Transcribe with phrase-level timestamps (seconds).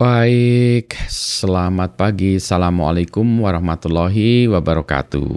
[0.00, 2.40] Baik, selamat pagi.
[2.40, 5.28] Assalamualaikum warahmatullahi wabarakatuh.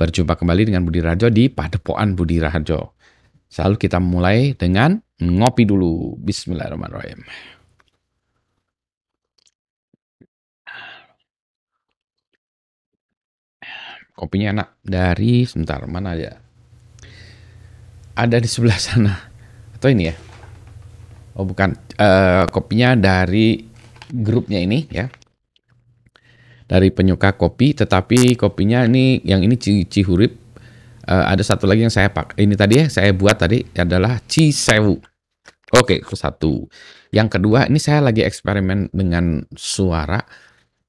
[0.00, 2.96] Berjumpa kembali dengan Budi Rajo di Padepokan Budi Rajo.
[3.44, 6.16] Selalu kita mulai dengan ngopi dulu.
[6.16, 7.28] Bismillahirrahmanirrahim.
[14.16, 14.68] Kopinya enak.
[14.80, 16.40] Dari, sebentar, mana ya?
[18.16, 19.28] Ada di sebelah sana.
[19.76, 20.16] Atau ini ya?
[21.36, 23.73] Oh bukan, uh, kopinya dari
[24.22, 25.10] grupnya ini ya.
[26.64, 30.32] Dari penyuka kopi tetapi kopinya ini yang ini Cihurip
[31.04, 34.96] uh, ada satu lagi yang saya pak ini tadi ya saya buat tadi adalah Cisewu
[35.74, 36.64] oke itu satu.
[37.10, 40.22] Yang kedua ini saya lagi eksperimen dengan suara.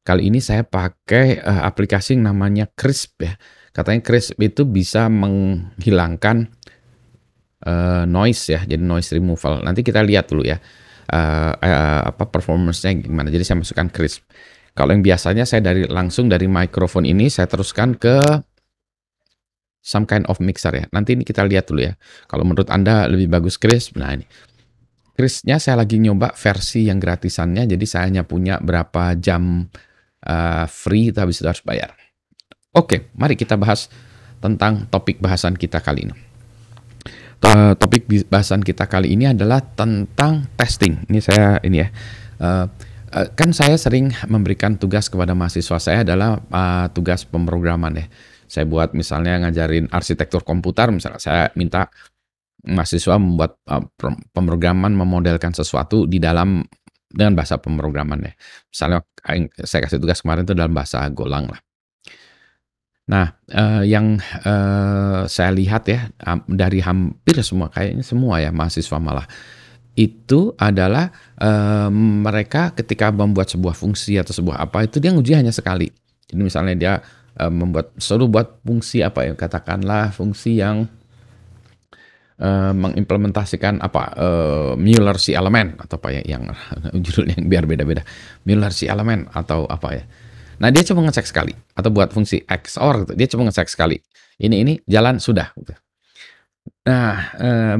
[0.05, 3.33] Kali ini saya pakai uh, aplikasi yang namanya Crisp ya.
[3.73, 6.45] Katanya Crisp itu bisa menghilangkan
[7.65, 8.61] uh, noise ya.
[8.61, 9.65] Jadi noise removal.
[9.65, 10.61] Nanti kita lihat dulu ya
[11.11, 13.29] uh, uh, apa performance-nya gimana.
[13.29, 14.25] Jadi saya masukkan crisp.
[14.75, 18.19] Kalau yang biasanya saya dari langsung dari mikrofon ini saya teruskan ke
[19.85, 20.85] some kind of mixer ya.
[20.91, 21.93] Nanti ini kita lihat dulu ya.
[22.25, 24.25] Kalau menurut Anda lebih bagus crisp, nah ini.
[25.15, 29.63] Crispnya saya lagi nyoba versi yang gratisannya, jadi saya hanya punya berapa jam
[30.27, 31.95] uh, free, tapi sudah harus bayar.
[32.75, 33.87] Oke, mari kita bahas
[34.43, 36.24] tentang topik bahasan kita kali ini.
[37.45, 41.05] Uh, topik bahasan kita kali ini adalah tentang testing.
[41.05, 41.87] Ini saya ini ya.
[42.41, 42.65] Uh,
[43.37, 48.09] kan saya sering memberikan tugas kepada mahasiswa saya adalah uh, tugas pemrograman ya.
[48.49, 51.93] Saya buat misalnya ngajarin arsitektur komputer, misalnya saya minta
[52.65, 53.85] mahasiswa membuat uh,
[54.33, 56.65] pemrograman memodelkan sesuatu di dalam
[57.13, 58.33] dengan bahasa pemrograman ya.
[58.73, 58.99] Misalnya
[59.63, 61.64] saya kasih tugas kemarin itu dalam bahasa Golang lah.
[63.05, 66.09] Nah, uh, yang uh, saya lihat ya
[66.49, 69.29] dari hampir semua, kayaknya semua ya mahasiswa malah
[69.95, 75.53] itu adalah uh, mereka ketika membuat sebuah fungsi atau sebuah apa itu dia nguji hanya
[75.53, 75.87] sekali.
[76.27, 76.93] Jadi misalnya dia
[77.39, 80.89] uh, membuat suruh buat fungsi apa ya katakanlah fungsi yang
[82.41, 86.43] uh, mengimplementasikan apa uh, Mueller si elemen atau apa ya yang
[87.05, 88.03] judulnya yang biar beda-beda
[88.43, 90.03] Mueller si elemen atau apa ya
[90.61, 93.13] Nah dia cuma ngecek sekali atau buat fungsi XOR gitu.
[93.17, 93.97] Dia cuma ngecek sekali.
[94.39, 95.51] Ini ini jalan sudah.
[95.55, 95.73] Gitu.
[96.87, 97.77] Nah eh,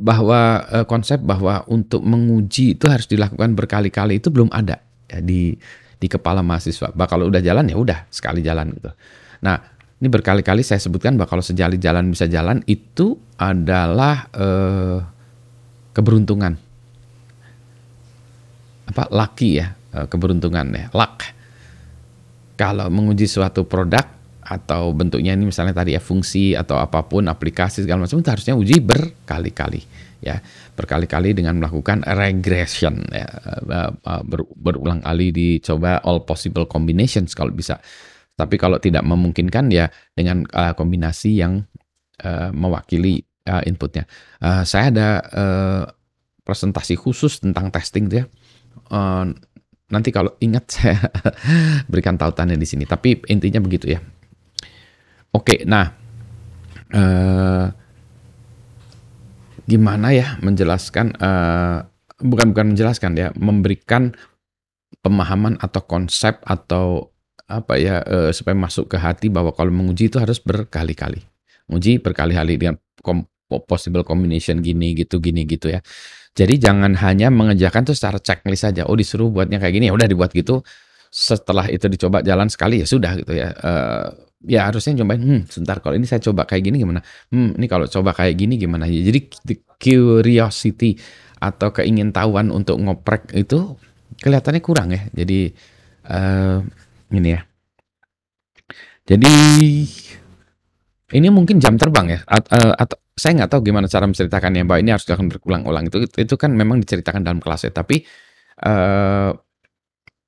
[0.00, 0.40] bahwa
[0.72, 4.80] eh, konsep bahwa untuk menguji itu harus dilakukan berkali-kali itu belum ada
[5.10, 5.52] ya, di
[6.00, 6.92] di kepala mahasiswa.
[6.92, 8.90] Bah kalau udah jalan ya udah sekali jalan gitu.
[9.44, 9.56] Nah
[10.00, 14.98] ini berkali-kali saya sebutkan bahwa kalau sejali jalan bisa jalan itu adalah eh,
[15.94, 16.58] keberuntungan
[18.84, 21.24] apa lucky ya eh, keberuntungan ya luck
[22.54, 24.04] kalau menguji suatu produk
[24.44, 28.54] atau bentuknya ini misalnya tadi ya fungsi atau apa pun aplikasi segala macam itu harusnya
[28.54, 29.80] uji berkali-kali
[30.20, 30.40] ya.
[30.76, 33.24] Berkali-kali dengan melakukan regression ya.
[33.24, 37.80] Eh, eh, ber, berulang kali dicoba all possible combinations kalau bisa.
[38.34, 41.62] Tapi kalau tidak memungkinkan ya dengan uh, kombinasi yang
[42.26, 44.10] uh, mewakili uh, inputnya.
[44.42, 45.84] Uh, saya ada uh,
[46.42, 48.26] presentasi khusus tentang testing ya.
[48.90, 49.30] Uh,
[49.92, 50.96] Nanti kalau ingat saya
[51.90, 52.88] berikan tautannya di sini.
[52.88, 54.00] Tapi intinya begitu ya.
[55.34, 55.92] Oke, nah
[56.94, 57.66] eh,
[59.66, 61.06] gimana ya menjelaskan?
[61.18, 61.78] Eh,
[62.22, 64.14] bukan bukan menjelaskan ya, memberikan
[65.02, 67.12] pemahaman atau konsep atau
[67.44, 71.20] apa ya eh, supaya masuk ke hati bahwa kalau menguji itu harus berkali-kali.
[71.68, 72.76] Menguji berkali-kali dengan
[73.46, 75.80] possible combination gini gitu gini gitu ya.
[76.34, 78.82] Jadi jangan hanya mengejakan tuh secara checklist saja.
[78.90, 80.66] Oh disuruh buatnya kayak gini, ya udah dibuat gitu.
[81.14, 83.54] Setelah itu dicoba jalan sekali ya sudah gitu ya.
[83.62, 84.06] Uh,
[84.42, 85.22] ya harusnya cobain.
[85.22, 87.00] Hmm, sebentar kalau ini saya coba kayak gini gimana?
[87.30, 88.90] Hmm, ini kalau coba kayak gini gimana?
[88.90, 89.30] Jadi
[89.78, 90.98] curiosity
[91.38, 93.78] atau keingintahuan untuk ngoprek itu
[94.18, 95.06] kelihatannya kurang ya.
[95.14, 95.54] Jadi
[96.10, 96.58] uh,
[97.14, 97.40] ini ya.
[99.04, 99.32] Jadi
[101.14, 104.90] ini mungkin jam terbang ya atau, atau saya nggak tahu gimana cara menceritakannya, Mbak, ini
[104.90, 105.86] harus dilakukan berulang-ulang.
[105.86, 108.02] Itu itu kan memang diceritakan dalam kelas ya, tapi,
[108.66, 109.30] uh,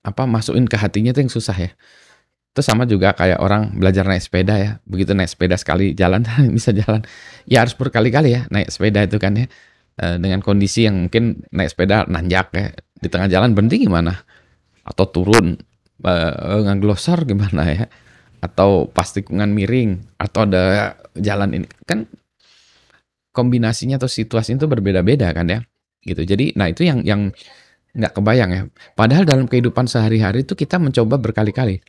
[0.07, 1.71] apa, masukin ke hatinya itu yang susah ya.
[2.55, 6.23] Itu sama juga kayak orang belajar naik sepeda ya, begitu naik sepeda sekali jalan
[6.57, 7.03] bisa jalan.
[7.51, 9.47] Ya harus berkali-kali ya naik sepeda itu kan ya,
[10.07, 12.71] uh, dengan kondisi yang mungkin naik sepeda nanjak ya,
[13.03, 14.15] di tengah jalan berhenti gimana?
[14.87, 15.59] Atau turun,
[16.07, 17.85] uh, ngeglosor gimana ya?
[18.39, 22.07] Atau pas tikungan miring, atau ada jalan ini, kan
[23.37, 25.61] kombinasinya atau situasinya itu berbeda-beda kan ya
[26.01, 26.25] gitu.
[26.25, 27.29] Jadi nah itu yang yang
[27.93, 28.63] nggak kebayang ya.
[28.97, 31.85] Padahal dalam kehidupan sehari-hari itu kita mencoba berkali-kali.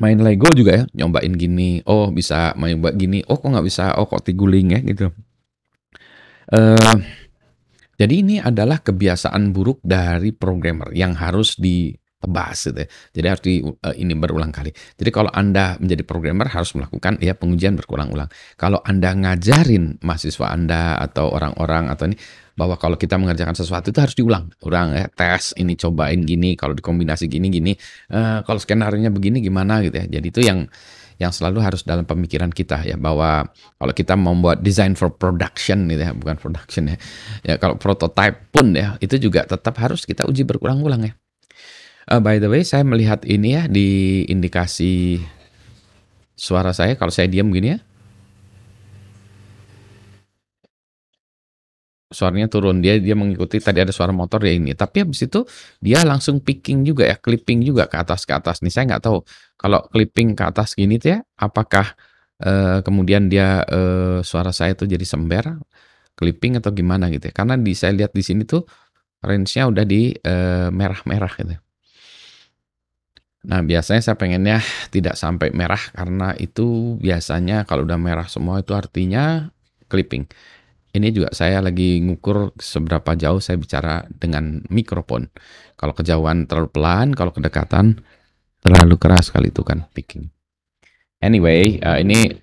[0.00, 4.08] Main Lego juga ya nyobain gini oh bisa main gini oh kok nggak bisa oh
[4.08, 5.12] kok tiguling ya gitu.
[6.48, 6.96] Uh,
[8.00, 11.52] Jadi ini adalah kebiasaan buruk dari programmer yang harus
[12.20, 12.88] ditebas gitu ya.
[13.16, 14.68] Jadi harus di uh, ini berulang kali.
[15.00, 18.28] Jadi kalau Anda menjadi programmer harus melakukan ya pengujian berulang-ulang.
[18.60, 22.20] Kalau Anda ngajarin mahasiswa Anda atau orang-orang atau ini
[22.52, 26.76] bahwa kalau kita mengerjakan sesuatu itu harus diulang, ulang ya, tes ini cobain gini, kalau
[26.76, 27.72] dikombinasi gini gini,
[28.12, 30.20] uh, kalau skenario begini gimana gitu ya.
[30.20, 30.68] Jadi itu yang
[31.20, 33.44] yang selalu harus dalam pemikiran kita ya bahwa
[33.76, 36.96] kalau kita membuat design for production gitu ya bukan production ya
[37.44, 41.12] ya kalau prototype pun ya itu juga tetap harus kita uji berulang-ulang ya
[42.10, 45.22] uh, by the way saya melihat ini ya di indikasi
[46.34, 47.80] suara saya kalau saya diam gini ya.
[52.10, 52.82] Suaranya turun.
[52.82, 54.74] Dia dia mengikuti tadi ada suara motor ya ini.
[54.74, 55.46] Tapi habis itu
[55.78, 58.66] dia langsung picking juga ya clipping juga ke atas ke atas.
[58.66, 59.22] Nih saya nggak tahu
[59.54, 61.94] kalau clipping ke atas gini tuh ya apakah
[62.42, 65.54] uh, kemudian dia uh, suara saya tuh jadi sember
[66.18, 67.34] clipping atau gimana gitu ya?
[67.36, 68.66] Karena di saya lihat di sini tuh
[69.22, 71.69] range-nya udah di uh, merah-merah gitu
[73.40, 74.60] Nah, biasanya saya pengennya
[74.92, 79.48] tidak sampai merah karena itu biasanya kalau udah merah semua itu artinya
[79.88, 80.28] clipping
[80.90, 85.30] ini juga saya lagi ngukur seberapa jauh saya bicara dengan mikrofon.
[85.78, 88.02] Kalau kejauhan terlalu pelan, kalau kedekatan
[88.58, 90.28] terlalu keras kali itu kan picking.
[91.22, 92.34] Anyway, uh, ini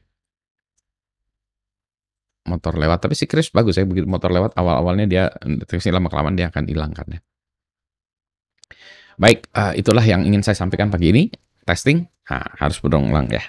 [2.48, 6.40] motor lewat, tapi si Chris bagus ya begitu motor lewat awal-awalnya dia deteksi lama kelamaan
[6.40, 7.20] dia akan hilang kan ya.
[9.18, 11.34] Baik, uh, itulah yang ingin saya sampaikan pagi ini.
[11.66, 13.44] Testing, nah, harus berulang ya.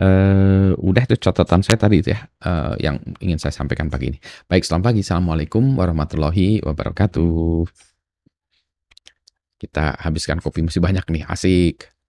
[0.00, 4.18] Uh, udah itu catatan saya tadi itu ya, uh, yang ingin saya sampaikan pagi ini.
[4.50, 5.00] Baik, selamat pagi.
[5.06, 7.62] Assalamualaikum warahmatullahi wabarakatuh.
[9.60, 11.99] Kita habiskan kopi masih banyak nih, asik.